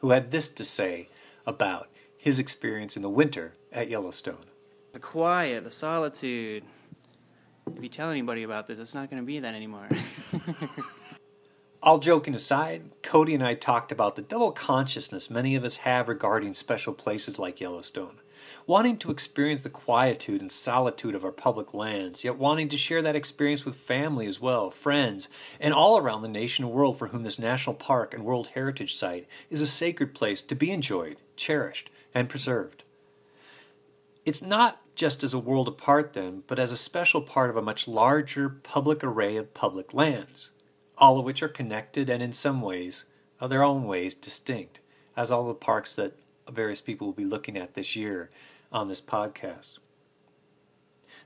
who 0.01 0.11
had 0.11 0.31
this 0.31 0.49
to 0.49 0.65
say 0.65 1.09
about 1.47 1.89
his 2.17 2.39
experience 2.39 2.97
in 2.97 3.03
the 3.03 3.09
winter 3.09 3.55
at 3.73 3.89
Yellowstone. 3.89 4.47
The 4.99 5.07
quiet, 5.07 5.63
the 5.63 5.71
solitude. 5.71 6.65
If 7.73 7.81
you 7.81 7.89
tell 7.89 8.11
anybody 8.11 8.43
about 8.43 8.67
this, 8.67 8.81
it's 8.81 8.97
not 8.97 9.09
going 9.09 9.23
to 9.23 9.25
be 9.25 9.39
that 9.39 9.55
anymore. 9.55 9.89
All 11.85 12.01
joking 12.01 12.35
aside, 12.35 12.91
Cody 13.01 13.33
and 13.33 13.45
I 13.45 13.55
talked 13.55 13.93
about 13.93 14.17
the 14.17 14.23
double 14.23 14.51
consciousness 14.51 15.31
many 15.31 15.55
of 15.55 15.63
us 15.63 15.77
have 15.77 16.09
regarding 16.09 16.55
special 16.55 16.93
places 16.93 17.39
like 17.39 17.61
Yellowstone 17.61 18.19
wanting 18.67 18.99
to 18.99 19.13
experience 19.13 19.63
the 19.63 19.71
quietude 19.71 20.41
and 20.41 20.51
solitude 20.51 21.15
of 21.15 21.25
our 21.25 21.33
public 21.33 21.73
lands, 21.73 22.25
yet 22.25 22.37
wanting 22.37 22.69
to 22.69 22.77
share 22.77 23.01
that 23.01 23.17
experience 23.17 23.65
with 23.65 23.77
family 23.77 24.27
as 24.27 24.41
well, 24.41 24.69
friends, 24.69 25.29
and 25.61 25.73
all 25.73 25.97
around 25.97 26.23
the 26.23 26.29
nation 26.29 26.65
and 26.65 26.75
world 26.75 26.99
for 26.99 27.09
whom 27.09 27.23
this 27.23 27.39
national 27.39 27.75
park 27.75 28.13
and 28.13 28.25
World 28.25 28.49
Heritage 28.49 28.97
Site 28.97 29.29
is 29.49 29.63
a 29.63 29.67
sacred 29.67 30.13
place 30.13 30.43
to 30.43 30.55
be 30.55 30.71
enjoyed, 30.71 31.19
cherished, 31.37 31.89
and 32.15 32.29
preserved. 32.29 32.83
It's 34.29 34.43
not 34.43 34.83
just 34.99 35.23
as 35.23 35.33
a 35.33 35.39
world 35.39 35.69
apart, 35.69 36.13
then, 36.13 36.43
but 36.49 36.59
as 36.59 36.73
a 36.73 36.77
special 36.77 37.23
part 37.23 37.51
of 37.51 37.57
a 37.57 37.63
much 37.63 37.87
larger 37.87 38.49
public 38.49 39.05
array 39.05 39.37
of 39.37 39.55
public 39.55 39.95
lands, 39.95 40.51
all 40.99 41.19
of 41.19 41.25
which 41.25 41.41
are 41.41 41.49
connected 41.49 42.11
and 42.11 42.21
in 42.21 42.33
some 42.33 42.61
ways, 42.61 43.05
of 43.41 43.49
their 43.49 43.63
own 43.63 43.85
ways, 43.85 44.17
distinct, 44.17 44.81
as 45.17 45.31
all 45.31 45.47
the 45.47 45.55
parks 45.55 45.95
that 45.95 46.19
various 46.51 46.81
people 46.81 47.07
will 47.07 47.15
be 47.15 47.25
looking 47.25 47.57
at 47.57 47.75
this 47.75 47.95
year 47.95 48.29
on 48.73 48.89
this 48.89 49.01
podcast. 49.01 49.79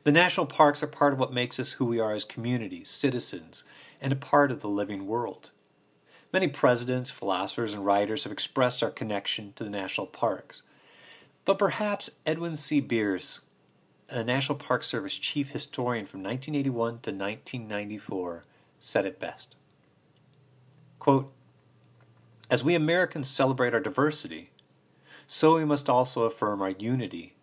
The 0.04 0.12
national 0.12 0.46
parks 0.46 0.82
are 0.82 0.88
part 0.88 1.14
of 1.14 1.18
what 1.18 1.32
makes 1.32 1.58
us 1.58 1.72
who 1.72 1.86
we 1.86 1.98
are 1.98 2.12
as 2.12 2.24
communities, 2.24 2.90
citizens, 2.90 3.64
and 4.02 4.12
a 4.12 4.16
part 4.16 4.50
of 4.50 4.60
the 4.60 4.68
living 4.68 5.06
world. 5.06 5.50
Many 6.30 6.48
presidents, 6.48 7.10
philosophers, 7.10 7.72
and 7.72 7.86
writers 7.86 8.24
have 8.24 8.32
expressed 8.32 8.82
our 8.82 8.90
connection 8.90 9.54
to 9.56 9.64
the 9.64 9.70
national 9.70 10.08
parks. 10.08 10.62
But 11.44 11.58
perhaps 11.58 12.10
Edwin 12.26 12.56
C. 12.56 12.82
Bearss, 12.82 13.40
a 14.12 14.22
National 14.22 14.58
Park 14.58 14.84
Service 14.84 15.18
chief 15.18 15.50
historian 15.50 16.06
from 16.06 16.22
1981 16.22 16.74
to 17.00 17.10
1994, 17.10 18.44
said 18.78 19.06
it 19.06 19.18
best. 19.18 19.56
Quote, 20.98 21.32
As 22.50 22.62
we 22.62 22.74
Americans 22.74 23.28
celebrate 23.28 23.74
our 23.74 23.80
diversity, 23.80 24.50
so 25.26 25.56
we 25.56 25.64
must 25.64 25.88
also 25.88 26.24
affirm 26.24 26.60
our 26.60 26.70
unity 26.70 27.36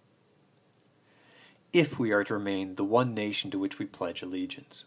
if 1.74 2.00
we 2.00 2.12
are 2.12 2.24
to 2.24 2.34
remain 2.34 2.76
the 2.76 2.84
one 2.84 3.14
nation 3.14 3.52
to 3.52 3.60
which 3.60 3.80
we 3.80 3.86
pledge 3.86 4.22
allegiance. 4.22 4.86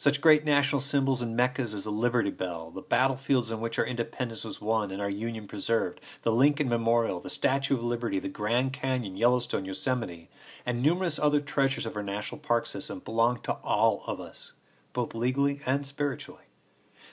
Such 0.00 0.20
great 0.20 0.44
national 0.44 0.80
symbols 0.80 1.20
and 1.22 1.34
meccas 1.34 1.74
as 1.74 1.82
the 1.82 1.90
Liberty 1.90 2.30
Bell, 2.30 2.70
the 2.70 2.80
battlefields 2.80 3.50
in 3.50 3.58
which 3.58 3.80
our 3.80 3.84
independence 3.84 4.44
was 4.44 4.60
won 4.60 4.92
and 4.92 5.02
our 5.02 5.10
Union 5.10 5.48
preserved, 5.48 6.00
the 6.22 6.30
Lincoln 6.30 6.68
Memorial, 6.68 7.18
the 7.18 7.28
Statue 7.28 7.74
of 7.74 7.82
Liberty, 7.82 8.20
the 8.20 8.28
Grand 8.28 8.72
Canyon, 8.72 9.16
Yellowstone, 9.16 9.64
Yosemite, 9.64 10.30
and 10.64 10.80
numerous 10.80 11.18
other 11.18 11.40
treasures 11.40 11.84
of 11.84 11.96
our 11.96 12.04
national 12.04 12.38
park 12.38 12.66
system 12.66 13.00
belong 13.00 13.40
to 13.40 13.54
all 13.64 14.04
of 14.06 14.20
us, 14.20 14.52
both 14.92 15.16
legally 15.16 15.60
and 15.66 15.84
spiritually. 15.84 16.44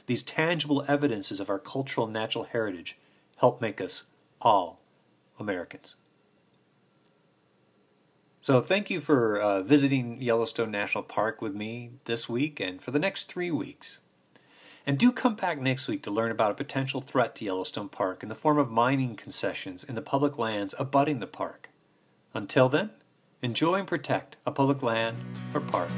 These 0.06 0.22
tangible 0.22 0.86
evidences 0.88 1.40
of 1.40 1.50
our 1.50 1.58
cultural 1.58 2.06
and 2.06 2.14
natural 2.14 2.44
heritage 2.44 3.00
help 3.38 3.62
make 3.62 3.82
us 3.82 4.04
all 4.40 4.80
Americans. 5.40 5.96
So, 8.46 8.62
thank 8.62 8.92
you 8.92 9.02
for 9.02 9.40
uh, 9.42 9.64
visiting 9.64 10.22
Yellowstone 10.22 10.70
National 10.70 11.04
Park 11.04 11.42
with 11.42 11.56
me 11.56 11.94
this 12.04 12.30
week 12.30 12.60
and 12.60 12.80
for 12.80 12.92
the 12.92 13.00
next 13.00 13.24
three 13.24 13.50
weeks. 13.50 13.98
And 14.86 15.00
do 15.00 15.12
come 15.12 15.36
back 15.36 15.60
next 15.60 15.88
week 15.88 16.04
to 16.04 16.12
learn 16.12 16.30
about 16.30 16.52
a 16.52 16.54
potential 16.54 17.02
threat 17.02 17.34
to 17.38 17.46
Yellowstone 17.46 17.90
Park 17.90 18.22
in 18.22 18.30
the 18.30 18.36
form 18.36 18.60
of 18.60 18.70
mining 18.70 19.16
concessions 19.16 19.84
in 19.84 19.96
the 19.96 20.02
public 20.04 20.38
lands 20.38 20.76
abutting 20.78 21.22
the 21.22 21.26
park. 21.26 21.70
Until 22.36 22.70
then, 22.70 22.92
enjoy 23.42 23.80
and 23.80 23.88
protect 23.88 24.38
a 24.46 24.52
public 24.52 24.84
land 24.84 25.18
or 25.52 25.60
park 25.60 25.90